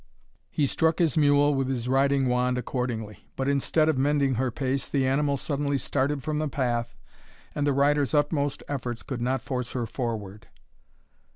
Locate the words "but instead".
3.35-3.87